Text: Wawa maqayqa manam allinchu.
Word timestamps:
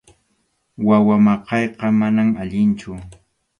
Wawa 0.87 1.15
maqayqa 1.25 1.85
manam 1.99 2.29
allinchu. 2.41 2.91